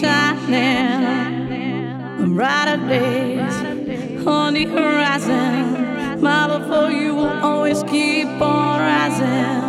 [0.00, 1.36] shining.
[2.34, 3.56] Brighter days
[4.26, 6.20] on the horizon.
[6.20, 9.65] My love for you will always keep on rising.